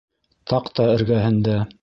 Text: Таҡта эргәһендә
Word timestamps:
Таҡта 0.53 0.87
эргәһендә 0.95 1.61